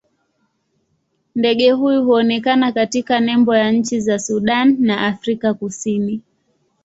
Ndege 1.35 1.71
huyu 1.71 2.03
huonekana 2.03 2.71
katika 2.71 3.19
nembo 3.19 3.55
ya 3.55 3.71
nchi 3.71 3.99
za 3.99 4.19
Sudan 4.19 4.77
na 4.79 5.07
Afrika 5.07 5.53
Kusini. 5.53 6.21